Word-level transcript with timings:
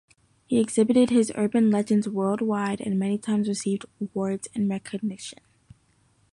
He 0.47 0.59
exhibited 0.59 1.11
his 1.11 1.31
urban 1.35 1.69
legends 1.69 2.09
worldwide 2.09 2.81
and 2.81 2.97
many 2.97 3.19
times 3.19 3.47
received 3.47 3.85
awards 4.01 4.47
and 4.55 4.67
recognition. 4.67 5.37